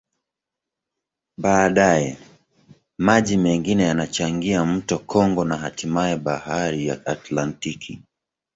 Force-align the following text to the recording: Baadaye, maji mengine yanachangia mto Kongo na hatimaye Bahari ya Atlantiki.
Baadaye, 1.37 2.17
maji 2.97 3.37
mengine 3.37 3.83
yanachangia 3.83 4.65
mto 4.65 4.99
Kongo 4.99 5.45
na 5.45 5.57
hatimaye 5.57 6.17
Bahari 6.17 6.87
ya 6.87 7.05
Atlantiki. 7.05 8.01